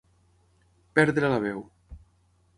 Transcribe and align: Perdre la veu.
Perdre 1.01 1.31
la 1.35 1.39
veu. 1.45 1.63